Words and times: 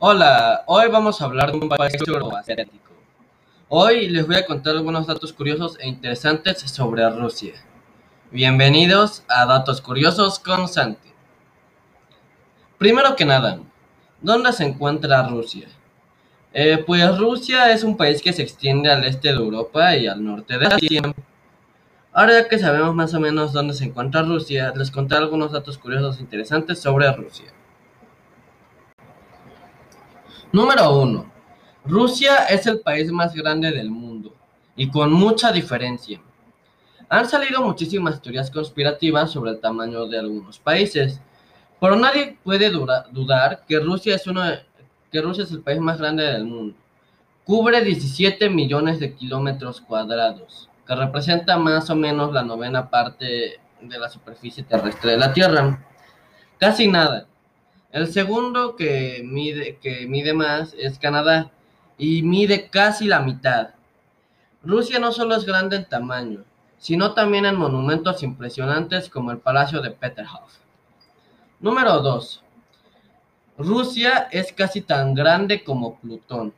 Hola, 0.00 0.64
hoy 0.66 0.88
vamos 0.90 1.22
a 1.22 1.24
hablar 1.24 1.52
de 1.52 1.58
un 1.58 1.68
país 1.68 1.94
euroasiático. 2.04 2.92
Hoy 3.68 4.08
les 4.08 4.26
voy 4.26 4.34
a 4.34 4.44
contar 4.44 4.74
algunos 4.74 5.06
datos 5.06 5.32
curiosos 5.32 5.78
e 5.78 5.86
interesantes 5.86 6.62
sobre 6.62 7.08
Rusia. 7.10 7.54
Bienvenidos 8.32 9.22
a 9.28 9.46
Datos 9.46 9.80
Curiosos 9.80 10.40
con 10.40 10.66
Santi. 10.66 11.10
Primero 12.76 13.14
que 13.14 13.24
nada, 13.24 13.60
¿dónde 14.20 14.52
se 14.52 14.64
encuentra 14.64 15.28
Rusia? 15.28 15.68
Eh, 16.52 16.82
pues 16.84 17.16
Rusia 17.16 17.70
es 17.70 17.84
un 17.84 17.96
país 17.96 18.20
que 18.20 18.32
se 18.32 18.42
extiende 18.42 18.90
al 18.90 19.04
este 19.04 19.28
de 19.28 19.36
Europa 19.36 19.96
y 19.96 20.08
al 20.08 20.24
norte 20.24 20.58
de 20.58 20.66
Asia. 20.66 21.02
Ahora 22.12 22.32
ya 22.32 22.48
que 22.48 22.58
sabemos 22.58 22.96
más 22.96 23.14
o 23.14 23.20
menos 23.20 23.52
dónde 23.52 23.74
se 23.74 23.84
encuentra 23.84 24.22
Rusia, 24.22 24.72
les 24.74 24.90
contaré 24.90 25.22
algunos 25.22 25.52
datos 25.52 25.78
curiosos 25.78 26.18
e 26.18 26.22
interesantes 26.22 26.80
sobre 26.80 27.10
Rusia. 27.12 27.52
Número 30.54 31.00
1. 31.00 31.32
Rusia 31.84 32.44
es 32.44 32.64
el 32.68 32.78
país 32.78 33.10
más 33.10 33.34
grande 33.34 33.72
del 33.72 33.90
mundo, 33.90 34.32
y 34.76 34.88
con 34.88 35.12
mucha 35.12 35.50
diferencia. 35.50 36.20
Han 37.08 37.28
salido 37.28 37.60
muchísimas 37.60 38.22
teorías 38.22 38.52
conspirativas 38.52 39.32
sobre 39.32 39.50
el 39.50 39.58
tamaño 39.58 40.06
de 40.06 40.20
algunos 40.20 40.60
países, 40.60 41.20
pero 41.80 41.96
nadie 41.96 42.38
puede 42.44 42.70
dudar 42.70 43.64
que 43.66 43.80
Rusia, 43.80 44.14
es 44.14 44.28
uno 44.28 44.42
que 45.10 45.20
Rusia 45.20 45.42
es 45.42 45.50
el 45.50 45.60
país 45.60 45.80
más 45.80 45.98
grande 45.98 46.22
del 46.22 46.44
mundo. 46.44 46.76
Cubre 47.42 47.80
17 47.82 48.48
millones 48.48 49.00
de 49.00 49.12
kilómetros 49.12 49.80
cuadrados, 49.80 50.70
que 50.86 50.94
representa 50.94 51.58
más 51.58 51.90
o 51.90 51.96
menos 51.96 52.32
la 52.32 52.44
novena 52.44 52.88
parte 52.90 53.58
de 53.80 53.98
la 53.98 54.08
superficie 54.08 54.62
terrestre 54.62 55.10
de 55.10 55.18
la 55.18 55.32
Tierra. 55.32 55.84
Casi 56.58 56.86
nada. 56.86 57.26
El 57.94 58.12
segundo 58.12 58.74
que 58.74 59.22
mide, 59.24 59.78
que 59.80 60.08
mide 60.08 60.32
más 60.34 60.74
es 60.76 60.98
Canadá 60.98 61.52
y 61.96 62.24
mide 62.24 62.68
casi 62.68 63.06
la 63.06 63.20
mitad. 63.20 63.68
Rusia 64.64 64.98
no 64.98 65.12
solo 65.12 65.36
es 65.36 65.44
grande 65.44 65.76
en 65.76 65.88
tamaño, 65.88 66.42
sino 66.76 67.14
también 67.14 67.46
en 67.46 67.54
monumentos 67.54 68.24
impresionantes 68.24 69.08
como 69.08 69.30
el 69.30 69.38
Palacio 69.38 69.80
de 69.80 69.92
Peterhof. 69.92 70.56
Número 71.60 72.00
2. 72.00 72.42
Rusia 73.58 74.26
es 74.32 74.52
casi 74.52 74.80
tan 74.80 75.14
grande 75.14 75.62
como 75.62 76.00
Plutón. 76.00 76.52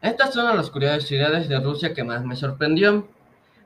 Estas 0.00 0.32
son 0.32 0.56
las 0.56 0.70
curiosidades 0.70 1.46
de 1.46 1.60
Rusia 1.60 1.92
que 1.92 2.04
más 2.04 2.24
me 2.24 2.36
sorprendió. 2.36 3.06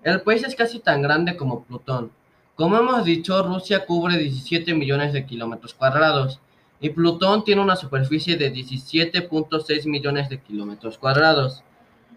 El 0.03 0.23
país 0.23 0.43
es 0.43 0.57
casi 0.57 0.81
tan 0.81 1.01
grande 1.01 1.37
como 1.37 1.63
Plutón, 1.63 2.11
como 2.59 2.77
hemos 2.77 3.05
dicho, 3.05 3.41
Rusia 3.45 3.87
cubre 3.87 4.19
17 4.19 4.75
millones 4.75 5.13
de 5.13 5.25
kilómetros 5.25 5.75
cuadrados 5.75 6.41
y 6.81 6.91
Plutón 6.91 7.45
tiene 7.45 7.61
una 7.61 7.77
superficie 7.77 8.37
de 8.37 8.53
17.6 8.53 9.87
millones 9.87 10.29
de 10.29 10.41
kilómetros 10.41 10.99
cuadrados. 10.99 11.63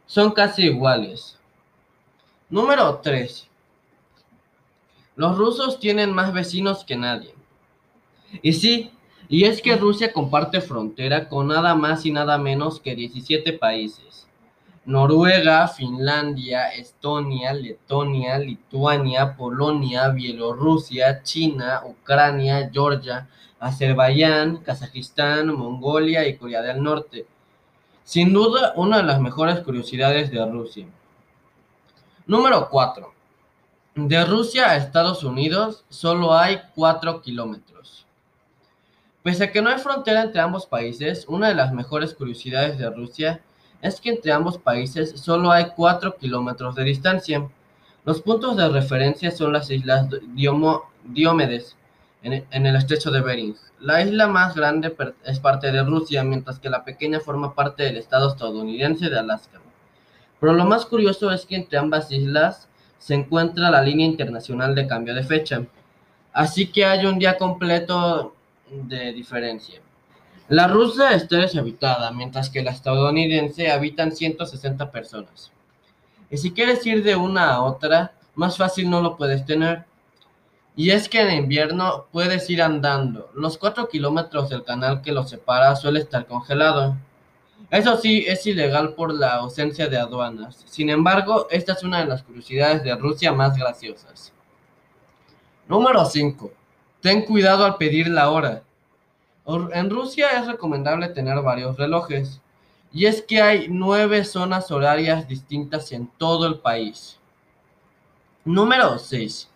Son 0.08 0.32
casi 0.32 0.64
iguales. 0.64 1.38
Número 2.50 3.02
3. 3.04 3.48
Los 5.16 5.38
rusos 5.38 5.80
tienen 5.80 6.12
más 6.12 6.34
vecinos 6.34 6.84
que 6.86 6.96
nadie. 6.96 7.36
Y 8.42 8.54
sí, 8.54 8.90
y 9.30 9.44
es 9.44 9.62
que 9.62 9.76
Rusia 9.76 10.12
comparte 10.12 10.60
frontera 10.60 11.30
con 11.30 11.50
nada 11.50 11.76
más 11.76 12.04
y 12.08 12.12
nada 12.12 12.40
menos 12.40 12.80
que 12.80 12.96
17 12.96 13.54
países. 13.54 14.28
Noruega, 14.86 15.68
Finlandia, 15.68 16.70
Estonia, 16.70 17.54
Letonia, 17.54 18.40
Lituania, 18.40 19.36
Polonia, 19.38 20.10
Bielorrusia, 20.10 21.22
China, 21.22 21.84
Ucrania, 21.86 22.70
Georgia, 22.74 23.28
Azerbaiyán, 23.60 24.58
Kazajistán, 24.58 25.54
Mongolia 25.56 26.28
y 26.28 26.36
Corea 26.36 26.64
del 26.64 26.82
Norte. 26.82 27.28
Sin 28.04 28.34
duda, 28.34 28.74
una 28.76 28.98
de 28.98 29.04
las 29.04 29.22
mejores 29.22 29.60
curiosidades 29.60 30.32
de 30.32 30.44
Rusia. 30.46 30.88
Número 32.26 32.68
4. 32.70 33.14
De 33.94 34.26
Rusia 34.26 34.72
a 34.72 34.78
Estados 34.78 35.24
Unidos 35.24 35.86
solo 35.90 36.34
hay 36.34 36.60
4 36.74 37.22
kilómetros. 37.22 38.08
Pese 39.22 39.44
a 39.44 39.52
que 39.52 39.62
no 39.62 39.70
hay 39.70 39.78
frontera 39.78 40.24
entre 40.24 40.42
ambos 40.42 40.66
países, 40.66 41.26
una 41.28 41.50
de 41.50 41.56
las 41.56 41.72
mejores 41.72 42.16
curiosidades 42.16 42.80
de 42.80 42.90
Rusia 42.90 43.42
es 43.82 44.00
que 44.00 44.10
entre 44.10 44.32
ambos 44.32 44.58
países 44.58 45.12
solo 45.20 45.52
hay 45.52 45.68
4 45.76 46.18
kilómetros 46.18 46.76
de 46.76 46.84
distancia. 46.84 47.50
Los 48.06 48.22
puntos 48.22 48.58
de 48.58 48.70
referencia 48.70 49.32
son 49.32 49.54
las 49.54 49.70
islas 49.70 50.08
Diomedes, 51.04 51.78
en 52.24 52.66
el 52.66 52.76
estrecho 52.76 53.12
de 53.12 53.22
Bering. 53.22 53.56
La 53.80 54.02
isla 54.02 54.28
más 54.28 54.56
grande 54.56 54.96
es 55.26 55.40
parte 55.40 55.72
de 55.72 55.84
Rusia, 55.84 56.24
mientras 56.24 56.60
que 56.60 56.70
la 56.70 56.84
pequeña 56.84 57.20
forma 57.20 57.56
parte 57.56 57.84
del 57.84 57.98
estado 57.98 58.30
estadounidense 58.30 59.10
de 59.10 59.18
Alaska. 59.18 59.60
Pero 60.40 60.54
lo 60.54 60.66
más 60.66 60.86
curioso 60.86 61.32
es 61.32 61.46
que 61.46 61.56
entre 61.56 61.80
ambas 61.80 62.12
islas 62.12 62.68
se 63.00 63.16
encuentra 63.16 63.72
la 63.72 63.82
línea 63.82 64.06
internacional 64.06 64.76
de 64.76 64.86
cambio 64.86 65.16
de 65.16 65.24
fecha, 65.24 65.66
así 66.34 66.68
que 66.68 66.86
hay 66.86 67.06
un 67.08 67.18
día 67.18 67.38
completo 67.38 68.36
de 68.70 69.14
diferencia. 69.14 69.82
La 70.52 70.68
rusa 70.68 71.16
está 71.16 71.38
deshabitada, 71.38 72.12
mientras 72.12 72.50
que 72.50 72.62
la 72.62 72.72
estadounidense 72.72 73.72
habitan 73.72 74.12
160 74.12 74.92
personas. 74.92 75.50
Y 76.30 76.36
si 76.36 76.52
quieres 76.52 76.86
ir 76.86 77.06
de 77.06 77.16
una 77.16 77.54
a 77.54 77.64
otra, 77.64 78.16
más 78.36 78.58
fácil 78.58 78.90
no 78.90 79.00
lo 79.02 79.16
puedes 79.16 79.46
tener. 79.46 79.86
Y 80.76 80.90
es 80.90 81.08
que 81.08 81.22
en 81.22 81.32
invierno 81.44 82.08
puedes 82.12 82.50
ir 82.50 82.62
andando. 82.62 83.32
Los 83.34 83.58
4 83.58 83.88
kilómetros 83.88 84.50
del 84.50 84.66
canal 84.66 85.02
que 85.02 85.14
los 85.14 85.30
separa 85.30 85.74
suele 85.78 86.02
estar 86.02 86.26
congelado. 86.26 86.98
Eso 87.70 87.96
sí, 87.96 88.26
es 88.28 88.46
ilegal 88.46 88.94
por 88.94 89.14
la 89.14 89.36
ausencia 89.36 89.88
de 89.88 90.00
aduanas. 90.00 90.66
Sin 90.66 90.90
embargo, 90.90 91.48
esta 91.50 91.72
es 91.72 91.84
una 91.84 92.00
de 92.00 92.08
las 92.08 92.24
curiosidades 92.24 92.84
de 92.84 92.94
Rusia 92.96 93.32
más 93.32 93.58
graciosas. 93.58 94.34
Número 95.70 96.04
5. 96.04 96.52
Ten 97.00 97.22
cuidado 97.22 97.64
al 97.64 97.78
pedir 97.78 98.10
la 98.10 98.30
hora. 98.30 98.64
En 99.74 99.90
Rusia 99.90 100.30
es 100.40 100.48
recomendable 100.48 101.10
tener 101.10 101.42
varios 101.42 101.78
relojes, 101.78 102.42
y 102.94 103.06
es 103.06 103.22
que 103.22 103.42
hay 103.42 103.68
nueve 103.70 104.24
zonas 104.24 104.72
horarias 104.72 105.28
distintas 105.28 105.92
en 105.92 106.08
todo 106.18 106.46
el 106.48 106.60
país. 106.60 107.20
Número 108.46 108.98
6. 108.98 109.50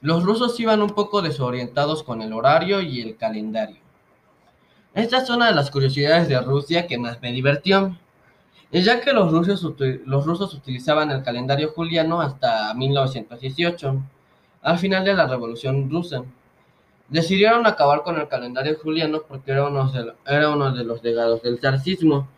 Los 0.00 0.24
rusos 0.24 0.58
iban 0.60 0.82
un 0.82 0.90
poco 0.90 1.22
desorientados 1.22 2.02
con 2.02 2.22
el 2.22 2.32
horario 2.32 2.80
y 2.80 3.00
el 3.00 3.16
calendario. 3.16 3.78
Esta 4.94 5.18
es 5.18 5.30
una 5.30 5.46
de 5.46 5.54
las 5.54 5.70
curiosidades 5.70 6.28
de 6.28 6.40
Rusia 6.40 6.86
que 6.86 6.98
más 6.98 7.20
me 7.20 7.32
divirtió, 7.32 7.96
ya 8.70 9.00
que 9.00 9.12
los 9.12 9.30
rusos, 9.32 9.74
los 10.04 10.26
rusos 10.26 10.54
utilizaban 10.54 11.10
el 11.10 11.22
calendario 11.22 11.72
juliano 11.72 12.20
hasta 12.20 12.74
1918, 12.74 14.02
al 14.62 14.78
final 14.78 15.04
de 15.04 15.14
la 15.14 15.26
Revolución 15.26 15.90
Rusa. 15.90 16.24
Decidieron 17.08 17.66
acabar 17.66 18.02
con 18.02 18.18
el 18.18 18.28
calendario 18.28 18.78
juliano 18.78 19.22
porque 19.28 19.52
era 19.52 19.68
uno 19.68 19.90
de, 19.90 20.12
era 20.26 20.50
uno 20.50 20.72
de 20.72 20.84
los 20.84 21.02
legados 21.02 21.42
del 21.42 21.58
zarcismo. 21.58 22.28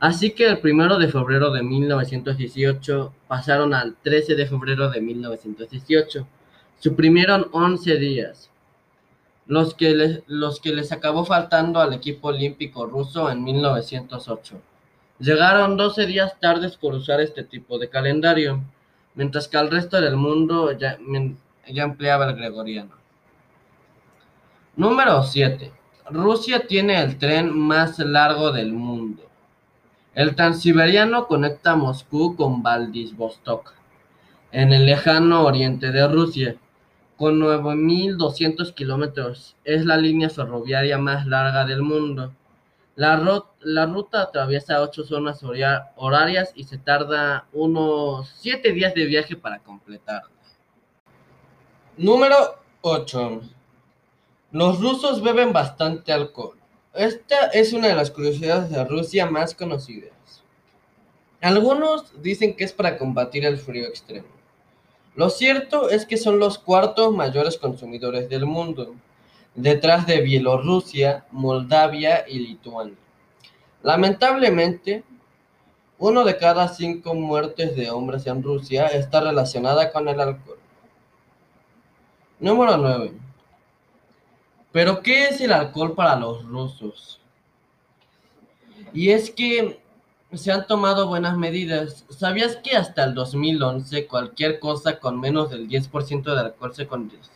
Así 0.00 0.32
que 0.32 0.46
el 0.46 0.58
primero 0.58 0.98
de 0.98 1.08
febrero 1.08 1.50
de 1.52 1.62
1918 1.62 3.14
pasaron 3.28 3.72
al 3.72 3.96
13 4.02 4.34
de 4.34 4.46
febrero 4.46 4.90
de 4.90 5.00
1918. 5.00 6.26
Suprimieron 6.78 7.48
11 7.52 7.96
días, 7.96 8.50
los 9.46 9.74
que, 9.74 9.94
les, 9.94 10.22
los 10.26 10.60
que 10.60 10.72
les 10.72 10.92
acabó 10.92 11.24
faltando 11.24 11.80
al 11.80 11.94
equipo 11.94 12.28
olímpico 12.28 12.84
ruso 12.84 13.30
en 13.30 13.42
1908. 13.44 14.60
Llegaron 15.20 15.76
12 15.78 16.04
días 16.06 16.38
tardes 16.40 16.76
por 16.76 16.94
usar 16.94 17.20
este 17.20 17.44
tipo 17.44 17.78
de 17.78 17.88
calendario, 17.88 18.62
mientras 19.14 19.48
que 19.48 19.56
al 19.56 19.70
resto 19.70 19.98
del 19.98 20.16
mundo 20.16 20.72
ya, 20.72 20.98
ya 21.68 21.84
empleaba 21.84 22.28
el 22.28 22.36
gregoriano. 22.36 23.05
Número 24.76 25.22
7. 25.22 25.72
Rusia 26.10 26.66
tiene 26.66 27.00
el 27.00 27.16
tren 27.16 27.58
más 27.58 27.98
largo 27.98 28.52
del 28.52 28.74
mundo. 28.74 29.22
El 30.14 30.34
Transiberiano 30.34 31.26
conecta 31.28 31.76
Moscú 31.76 32.36
con 32.36 32.62
Vladivostok, 32.62 33.72
en 34.52 34.74
el 34.74 34.84
lejano 34.84 35.44
oriente 35.44 35.92
de 35.92 36.06
Rusia, 36.06 36.56
con 37.16 37.40
9.200 37.40 38.74
kilómetros. 38.74 39.56
Es 39.64 39.86
la 39.86 39.96
línea 39.96 40.28
ferroviaria 40.28 40.98
más 40.98 41.26
larga 41.26 41.64
del 41.64 41.80
mundo. 41.80 42.34
La, 42.96 43.16
ruta 43.16 44.20
atraviesa 44.20 44.82
ocho 44.82 45.04
zonas 45.04 45.42
horarias 45.96 46.52
y 46.54 46.64
se 46.64 46.76
tarda 46.76 47.46
unos 47.54 48.28
7 48.40 48.72
días 48.72 48.92
de 48.92 49.06
viaje 49.06 49.36
para 49.36 49.58
completarla. 49.58 50.28
Número 51.96 52.36
8. 52.82 53.55
Los 54.56 54.80
rusos 54.80 55.22
beben 55.22 55.52
bastante 55.52 56.14
alcohol. 56.14 56.56
Esta 56.94 57.48
es 57.48 57.74
una 57.74 57.88
de 57.88 57.94
las 57.94 58.10
curiosidades 58.10 58.70
de 58.70 58.82
Rusia 58.86 59.26
más 59.26 59.54
conocidas. 59.54 60.12
Algunos 61.42 62.22
dicen 62.22 62.56
que 62.56 62.64
es 62.64 62.72
para 62.72 62.96
combatir 62.96 63.44
el 63.44 63.58
frío 63.58 63.86
extremo. 63.86 64.28
Lo 65.14 65.28
cierto 65.28 65.90
es 65.90 66.06
que 66.06 66.16
son 66.16 66.38
los 66.38 66.56
cuartos 66.58 67.12
mayores 67.12 67.58
consumidores 67.58 68.30
del 68.30 68.46
mundo. 68.46 68.94
detrás 69.54 70.06
de 70.06 70.22
Bielorrusia, 70.22 71.26
Moldavia 71.32 72.24
y 72.26 72.38
Lituania. 72.38 72.96
Lamentablemente, 73.82 75.04
uno 75.98 76.24
de 76.24 76.38
cada 76.38 76.68
cinco 76.68 77.14
muertes 77.14 77.76
de 77.76 77.90
hombres 77.90 78.26
en 78.26 78.42
Rusia 78.42 78.86
está 78.86 79.20
relacionada 79.20 79.92
con 79.92 80.08
el 80.08 80.18
alcohol. 80.18 80.58
Número 82.40 82.78
9. 82.78 83.25
¿Pero 84.76 85.00
qué 85.00 85.28
es 85.28 85.40
el 85.40 85.54
alcohol 85.54 85.94
para 85.94 86.16
los 86.16 86.44
rusos? 86.44 87.18
Y 88.92 89.08
es 89.08 89.30
que 89.30 89.80
se 90.34 90.52
han 90.52 90.66
tomado 90.66 91.08
buenas 91.08 91.38
medidas. 91.38 92.04
¿Sabías 92.10 92.56
que 92.56 92.76
hasta 92.76 93.04
el 93.04 93.14
2011 93.14 94.06
cualquier 94.06 94.58
cosa 94.58 94.98
con 94.98 95.18
menos 95.18 95.48
del 95.48 95.66
10% 95.66 96.24
de 96.24 96.40
alcohol 96.40 96.74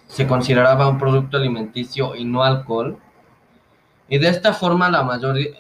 se, 0.07 0.27
consideraba 0.27 0.87
un 0.87 0.99
producto 0.99 1.39
alimenticio 1.39 2.15
y 2.15 2.27
no 2.27 2.45
alcohol? 2.45 2.99
Y 4.11 4.19
de 4.19 4.29
esta 4.29 4.53
forma 4.53 4.91
la, 4.91 5.03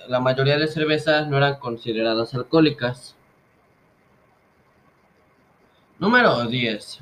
la 0.06 0.20
mayoría 0.20 0.58
de 0.58 0.68
cervezas 0.68 1.28
no 1.28 1.38
eran 1.38 1.58
consideradas 1.60 2.34
alcohólicas. 2.34 3.16
Número 5.98 6.44
10. 6.44 7.00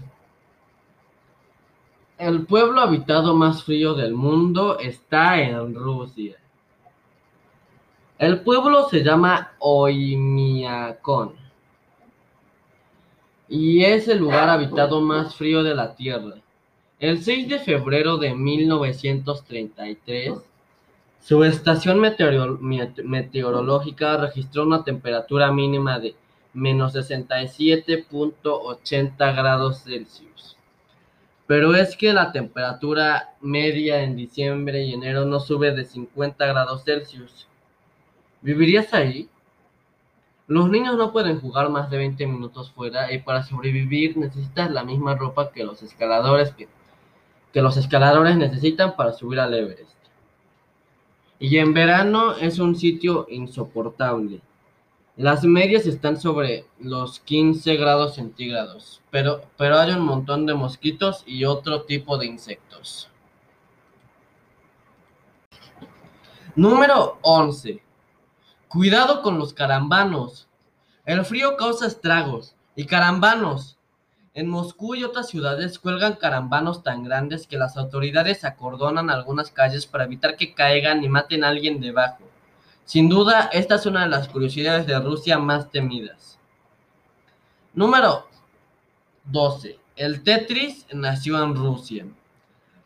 El 2.19 2.44
pueblo 2.47 2.81
habitado 2.81 3.37
más 3.37 3.62
frío 3.62 3.94
del 3.94 4.12
mundo 4.12 4.81
está 4.81 5.41
en 5.41 5.73
Rusia. 5.73 6.37
El 8.19 8.41
pueblo 8.41 8.88
se 8.88 9.05
llama 9.05 9.53
Oymyakon 9.61 11.35
y 13.49 13.85
es 13.85 14.09
el 14.09 14.19
lugar 14.19 14.50
habitado 14.50 15.00
más 15.00 15.37
frío 15.37 15.62
de 15.62 15.76
la 15.76 15.94
Tierra. 15.94 16.35
El 16.99 17.23
6 17.23 17.49
de 17.49 17.61
febrero 17.61 18.17
de 18.17 18.35
1933, 18.35 20.32
su 21.20 21.44
estación 21.44 22.00
meteorológica 22.00 24.17
registró 24.17 24.65
una 24.65 24.82
temperatura 24.82 25.53
mínima 25.53 26.00
de 26.00 26.17
menos 26.53 26.97
67.80 26.97 29.37
grados 29.37 29.85
Celsius. 29.85 30.57
Pero 31.49 31.75
es 31.75 31.97
que 31.97 32.12
la 32.12 32.31
temperatura 32.31 33.35
media 33.41 34.03
en 34.03 34.17
diciembre 34.17 34.85
y 34.85 34.93
enero 34.93 35.25
no 35.25 35.41
sube 35.41 35.73
de 35.73 35.87
50 35.87 36.45
grados 36.45 36.85
Celsius. 36.85 37.49
¿Vivirías 38.43 38.93
ahí? 38.93 39.31
Los 40.47 40.69
niños 40.69 40.99
no 40.99 41.11
pueden 41.11 41.41
jugar 41.41 41.71
más 41.71 41.91
de 41.91 41.97
20 41.97 42.27
minutos 42.27 42.71
fuera 42.73 43.11
y 43.11 43.21
para 43.21 43.43
sobrevivir 43.45 44.19
necesitas 44.19 44.71
la 44.71 44.85
misma 44.85 45.15
ropa 45.15 45.50
que 45.50 45.65
los 45.65 45.83
escaladores 45.83 46.53
que, 46.53 46.69
que 47.51 47.62
los 47.62 47.79
escaladores 47.79 48.37
necesitan 48.37 48.94
para 48.94 49.15
subir 49.15 49.41
al 49.41 49.55
Everest. 49.55 49.97
Y 51.39 51.56
en 51.56 51.73
verano 51.73 52.35
es 52.35 52.59
un 52.59 52.77
sitio 52.77 53.27
insoportable. 53.31 54.43
Las 55.19 55.43
medias 55.43 55.85
están 55.85 56.20
sobre 56.20 56.65
los 56.79 57.19
15 57.19 57.75
grados 57.75 58.15
centígrados, 58.15 59.03
pero, 59.11 59.43
pero 59.56 59.76
hay 59.76 59.91
un 59.91 60.03
montón 60.03 60.47
de 60.47 60.55
mosquitos 60.55 61.25
y 61.26 61.44
otro 61.44 61.82
tipo 61.82 62.19
de 62.19 62.26
insectos. 62.26 63.11
Número 66.55 67.19
11. 67.23 67.82
Cuidado 68.69 69.20
con 69.20 69.41
los 69.41 69.53
carambanos. 69.53 70.47
El 71.05 71.25
frío 71.25 71.56
causa 71.56 71.88
estragos. 71.88 72.55
Y 72.76 72.87
carambanos. 72.87 73.76
En 74.35 74.49
Moscú 74.49 74.94
y 74.94 75.03
otras 75.03 75.26
ciudades 75.26 75.81
cuelgan 75.81 76.15
carambanos 76.15 76.85
tan 76.85 77.03
grandes 77.03 77.49
que 77.49 77.59
las 77.59 77.76
autoridades 77.76 78.44
acordonan 78.44 79.11
algunas 79.11 79.50
calles 79.50 79.85
para 79.85 80.05
evitar 80.05 80.37
que 80.37 80.55
caigan 80.55 81.03
y 81.03 81.09
maten 81.09 81.43
a 81.43 81.49
alguien 81.49 81.81
debajo. 81.81 82.28
Sin 82.88 83.11
duda, 83.11 83.50
esta 83.52 83.75
es 83.75 83.85
una 83.85 84.05
de 84.05 84.08
las 84.08 84.29
curiosidades 84.29 84.87
de 84.87 84.99
Rusia 84.99 85.38
más 85.38 85.70
temidas. 85.70 86.38
Número 87.75 88.26
12. 89.25 89.79
El 89.94 90.23
Tetris 90.23 90.87
nació 90.94 91.44
en 91.44 91.55
Rusia. 91.55 92.06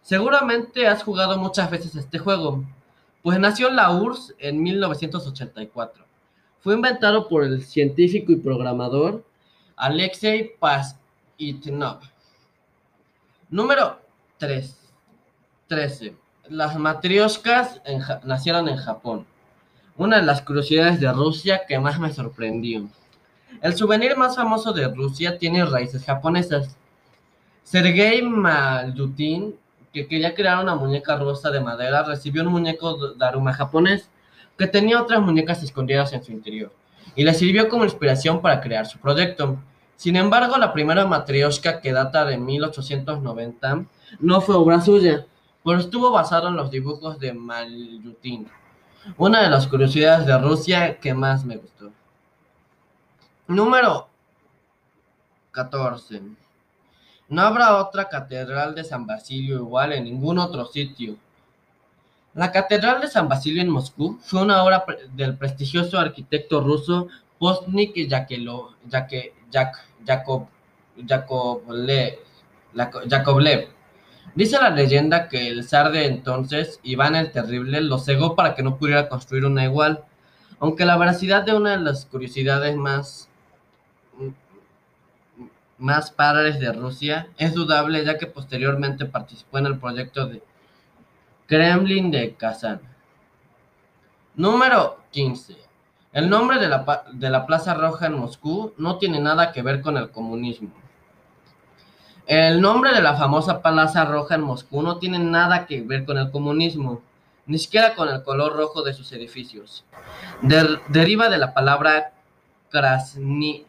Seguramente 0.01 0.89
has 0.89 1.05
jugado 1.05 1.39
muchas 1.39 1.71
veces 1.71 1.95
este 1.95 2.19
juego. 2.19 2.65
Pues 3.23 3.39
nació 3.39 3.69
en 3.69 3.77
la 3.77 3.93
URSS 3.93 4.35
en 4.41 4.61
1984. 4.61 6.05
Fue 6.59 6.75
inventado 6.75 7.29
por 7.29 7.45
el 7.45 7.63
científico 7.63 8.33
y 8.33 8.37
programador 8.39 9.25
Alexei 9.77 10.51
Pashitnov. 10.59 12.01
Número 13.51 14.01
3. 14.39 14.77
13. 15.69 16.17
Las 16.49 16.77
matrioscas 16.77 17.81
nacieron 18.25 18.69
en 18.69 18.79
Japón. 18.79 19.32
Una 19.97 20.17
de 20.17 20.23
las 20.23 20.43
curiosidades 20.43 21.01
de 21.01 21.13
Rusia 21.13 21.63
que 21.69 21.79
más 21.79 21.99
me 22.01 22.13
sorprendió. 22.13 22.89
El 23.61 23.75
souvenir 23.75 24.17
más 24.17 24.37
famoso 24.37 24.73
de 24.73 24.89
Rusia 24.89 25.39
tiene 25.39 25.65
raíces 25.65 26.05
japonesas. 26.05 26.77
Sergei 27.63 28.23
Malyutin 28.23 29.55
que 29.93 30.07
quería 30.07 30.35
crear 30.35 30.63
una 30.63 30.75
muñeca 30.75 31.17
rosa 31.17 31.51
de 31.51 31.61
madera, 31.61 32.03
recibió 32.03 32.43
un 32.43 32.49
muñeco 32.49 33.15
Daruma 33.15 33.53
japonés 33.53 34.09
que 34.57 34.67
tenía 34.67 35.01
otras 35.01 35.21
muñecas 35.21 35.63
escondidas 35.63 36.13
en 36.13 36.25
su 36.25 36.33
interior 36.33 36.73
y 37.15 37.25
le 37.25 37.35
sirvió 37.35 37.69
como 37.69 37.85
inspiración 37.85 38.41
para 38.41 38.61
crear 38.61 38.87
su 38.87 38.99
proyecto. 38.99 39.59
Sin 39.97 40.17
embargo, 40.17 40.57
la 40.57 40.73
primera 40.73 41.07
matrioshka, 41.07 41.81
que 41.81 41.93
data 41.93 42.25
de 42.25 42.39
1890, 42.39 43.85
no 44.21 44.41
fue 44.41 44.57
obra 44.57 44.81
suya, 44.81 45.27
pero 45.63 45.79
estuvo 45.79 46.11
basado 46.11 46.49
en 46.49 46.57
los 46.57 46.71
dibujos 46.71 47.19
de 47.21 47.35
Malyutin. 47.35 48.49
Una 49.17 49.43
de 49.43 49.51
las 49.51 49.67
curiosidades 49.67 50.27
de 50.27 50.39
Rusia 50.39 51.01
que 51.01 51.13
más 51.13 51.45
me 51.45 51.57
gustó. 51.57 51.91
Número 53.49 54.09
14. 55.51 56.23
No 57.29 57.43
habrá 57.43 57.79
otra 57.79 58.09
catedral 58.09 58.75
de 58.75 58.85
San 58.85 59.07
Basilio 59.07 59.57
igual 59.57 59.93
en 59.93 60.05
ningún 60.05 60.39
otro 60.39 60.67
sitio. 60.67 61.17
La 62.35 62.53
Catedral 62.53 63.01
de 63.01 63.09
San 63.09 63.29
Basilio 63.29 63.61
en 63.61 63.69
Moscú 63.69 64.19
fue 64.23 64.41
una 64.41 64.63
obra 64.63 64.85
del 65.15 65.37
prestigioso 65.37 65.99
arquitecto 65.99 66.61
ruso 66.61 67.09
Postnik 67.39 67.95
Yakovlev. 68.09 68.59
Dice 74.35 74.59
la 74.61 74.71
leyenda 74.71 75.29
que 75.29 75.49
el 75.49 75.65
zar 75.65 75.93
de 75.93 76.07
entonces, 76.07 76.81
Iván 76.83 77.17
el 77.17 77.33
Terrible, 77.33 77.81
lo 77.83 77.99
cegó 77.99 78.35
para 78.35 78.55
que 78.55 78.63
no 78.63 78.79
pudiera 78.79 79.09
construir 79.09 79.45
una 79.45 79.65
igual, 79.65 80.05
aunque 80.59 80.87
la 80.87 80.97
veracidad 80.97 81.45
de 81.45 81.55
una 81.55 81.73
de 81.73 81.79
las 81.79 82.07
curiosidades 82.07 82.77
más 82.77 83.29
más 85.83 86.13
padres 86.13 86.61
de 86.61 86.73
Rusia 86.73 87.29
es 87.37 87.55
dudable 87.55 88.05
ya 88.05 88.17
que 88.17 88.29
posteriormente 88.29 89.05
participó 89.05 89.59
en 89.59 89.67
el 89.67 89.79
proyecto 89.79 90.27
de 90.27 90.43
Kremlin 91.47 92.11
de 92.11 92.35
Kazán. 92.35 92.81
Número 94.37 95.01
15. 95.11 95.57
El 96.13 96.31
nombre 96.31 96.59
de 96.59 96.69
la, 96.69 97.05
de 97.13 97.31
la 97.31 97.47
Plaza 97.47 97.75
Roja 97.75 98.07
en 98.07 98.15
Moscú 98.15 98.73
no 98.79 98.99
tiene 98.99 99.19
nada 99.19 99.53
que 99.53 99.63
ver 99.63 99.83
con 99.83 99.97
el 99.97 100.11
comunismo. 100.11 100.71
El 102.27 102.61
nombre 102.61 102.93
de 102.93 103.03
la 103.03 103.17
famosa 103.17 103.61
Plaza 103.61 104.05
Roja 104.05 104.37
en 104.37 104.43
Moscú 104.43 104.81
no 104.83 104.99
tiene 104.99 105.19
nada 105.19 105.67
que 105.67 105.83
ver 105.83 106.05
con 106.05 106.19
el 106.19 106.31
comunismo, 106.31 107.03
ni 107.47 107.59
siquiera 107.59 107.95
con 107.95 108.09
el 108.09 108.23
color 108.23 108.57
rojo 108.57 108.83
de 108.83 108.95
sus 108.95 109.11
edificios. 109.13 109.85
deriva 110.89 111.29
de 111.29 111.39
la 111.39 111.53
palabra 111.53 112.13
Krasniji, 112.71 113.67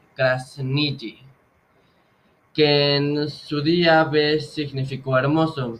que 2.53 2.95
en 2.95 3.29
su 3.29 3.62
día 3.62 4.03
B 4.03 4.39
significó 4.39 5.17
hermoso. 5.17 5.79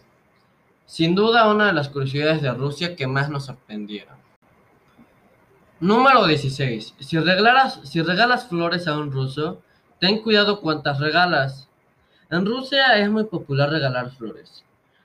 Sin 0.88 1.14
duda 1.14 1.50
una 1.50 1.68
de 1.68 1.74
las 1.74 1.90
curiosidades 1.90 2.42
de 2.42 2.52
Rusia 2.52 2.96
que 2.96 3.06
más 3.06 3.30
nos 3.30 3.46
sorprendieron. 3.46 4.18
Número 5.80 6.26
16. 6.26 6.96
Si 7.00 7.06
si 7.06 7.20
regalas 8.02 8.48
flores 8.48 8.88
a 8.88 8.98
un 8.98 9.12
ruso, 9.12 9.62
ten 10.00 10.22
cuidado 10.22 10.60
cuántas 10.60 11.00
regalas. 11.00 11.70
En 12.30 12.46
Rusia 12.46 12.98
es 12.98 13.10
muy 13.10 13.26
popular 13.26 13.70
regalar 13.70 14.12
flores. 14.12 14.64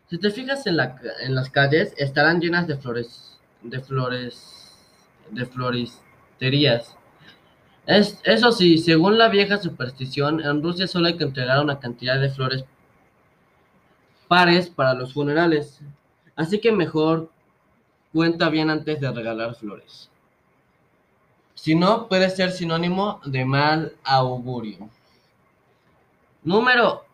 Si 0.08 0.18
te 0.18 0.30
fijas 0.30 0.66
en, 0.66 0.76
la, 0.76 0.96
en 1.20 1.34
las 1.34 1.50
calles, 1.50 1.92
estarán 1.96 2.40
llenas 2.40 2.66
de 2.66 2.76
flores, 2.76 3.38
de 3.62 3.80
flores, 3.80 4.74
de 5.30 5.44
floristerías 5.44 6.96
eso 7.88 8.52
sí, 8.52 8.76
según 8.76 9.16
la 9.16 9.28
vieja 9.28 9.56
superstición, 9.56 10.44
en 10.44 10.62
Rusia 10.62 10.86
solo 10.86 11.06
hay 11.06 11.16
que 11.16 11.24
entregar 11.24 11.64
una 11.64 11.80
cantidad 11.80 12.20
de 12.20 12.28
flores 12.28 12.64
pares 14.28 14.68
para 14.68 14.92
los 14.92 15.14
funerales. 15.14 15.80
Así 16.36 16.60
que 16.60 16.70
mejor 16.70 17.30
cuenta 18.12 18.50
bien 18.50 18.68
antes 18.68 19.00
de 19.00 19.10
regalar 19.10 19.54
flores. 19.54 20.10
Si 21.54 21.74
no, 21.74 22.08
puede 22.08 22.28
ser 22.28 22.52
sinónimo 22.52 23.22
de 23.24 23.46
mal 23.46 23.94
augurio. 24.04 24.90
Número 26.44 27.06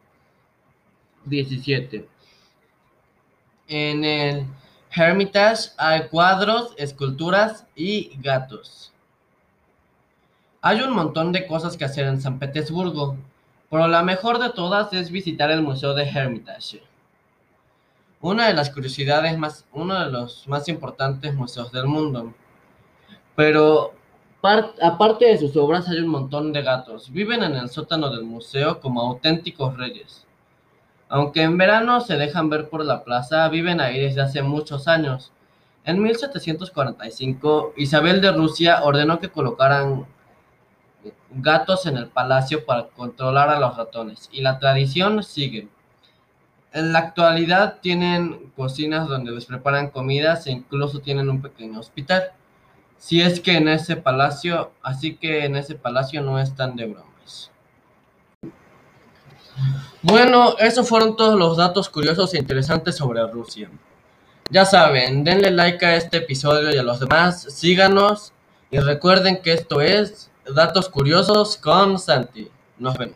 17. 1.25 2.09
En 3.69 4.05
el 4.05 4.47
Hermitage 4.95 5.71
hay 5.77 6.09
cuadros, 6.09 6.75
esculturas 6.77 7.67
y 7.75 8.13
gatos. 8.21 8.93
Hay 10.61 10.81
un 10.81 10.95
montón 10.95 11.33
de 11.33 11.47
cosas 11.47 11.77
que 11.77 11.85
hacer 11.85 12.07
en 12.07 12.21
San 12.21 12.39
Petersburgo, 12.39 13.17
pero 13.71 13.89
la 13.89 14.03
mejor 14.03 14.39
de 14.39 14.51
todas 14.51 14.93
es 14.93 15.11
visitar 15.11 15.51
el 15.51 15.63
Museo 15.63 15.95
de 15.95 16.09
Hermitage. 16.09 16.83
Una 18.21 18.47
de 18.47 18.55
las 18.55 18.71
curiosidades 18.71 19.37
más, 19.37 19.67
uno 19.73 19.99
de 20.03 20.11
los 20.11 20.49
más 20.49 20.69
importantes 20.69 21.35
museos 21.35 21.71
del 21.73 21.87
mundo. 21.87 22.33
Pero 23.37 23.95
aparte 24.81 25.27
de 25.27 25.39
sus 25.39 25.57
obras 25.57 25.89
hay 25.89 25.99
un 25.99 26.09
montón 26.09 26.53
de 26.53 26.63
gatos. 26.63 27.11
Viven 27.11 27.43
en 27.43 27.57
el 27.57 27.69
sótano 27.69 28.11
del 28.11 28.25
museo 28.25 28.81
como 28.81 29.03
auténticos 29.03 29.77
reyes. 29.77 30.25
Aunque 31.09 31.43
en 31.43 31.59
verano 31.59 32.01
se 32.01 32.17
dejan 32.17 32.49
ver 32.51 32.69
por 32.69 32.85
la 32.85 33.05
plaza, 33.05 33.49
viven 33.49 33.81
ahí 33.81 34.01
desde 34.01 34.23
hace 34.23 34.43
muchos 34.43 34.89
años. 34.89 35.33
En 35.85 36.03
1745, 36.03 37.75
Isabel 37.77 38.21
de 38.21 38.33
Rusia 38.33 38.83
ordenó 38.83 39.21
que 39.21 39.29
colocaran 39.29 40.07
gatos 41.31 41.87
en 41.87 41.97
el 41.97 42.09
palacio 42.09 42.65
para 42.65 42.87
controlar 42.89 43.51
a 43.51 43.61
los 43.61 43.77
ratones, 43.77 44.29
y 44.33 44.41
la 44.41 44.59
tradición 44.59 45.23
sigue. 45.23 45.69
En 46.73 46.93
la 46.93 47.01
actualidad 47.01 47.79
tienen 47.81 48.51
cocinas 48.57 49.07
donde 49.09 49.31
les 49.31 49.47
preparan 49.47 49.91
comidas 49.91 50.47
e 50.47 50.53
incluso 50.53 51.01
tienen 51.01 51.29
un 51.29 51.41
pequeño 51.41 51.79
hospital. 51.79 52.33
Si 52.97 53.21
es 53.21 53.39
que 53.39 53.57
en 53.57 53.69
ese 53.69 53.97
palacio, 53.97 54.73
así 54.83 55.17
que 55.17 55.45
en 55.45 55.57
ese 55.57 55.75
palacio 55.75 56.23
no 56.23 56.39
están 56.39 56.75
de 56.75 56.87
bromas. 56.87 57.51
Bueno, 60.05 60.55
esos 60.59 60.87
fueron 60.87 61.17
todos 61.17 61.39
los 61.39 61.57
datos 61.57 61.89
curiosos 61.89 62.35
e 62.35 62.39
interesantes 62.39 62.95
sobre 62.95 63.27
Rusia. 63.27 63.71
Ya 64.51 64.67
saben, 64.67 65.25
denle 65.25 65.51
like 65.51 65.85
a 65.87 65.97
este 65.97 66.19
episodio 66.19 66.71
y 66.71 66.77
a 66.77 66.83
los 66.83 67.01
demás, 67.01 67.47
síganos 67.49 68.35
y 68.71 68.81
recuerden 68.81 69.41
que 69.41 69.55
esto 69.55 69.81
es 69.81 70.31
Datos 70.55 70.91
Curiosos 70.91 71.57
con 71.57 71.99
Santi. 71.99 72.51
Nos 72.79 72.99
vemos. 72.99 73.13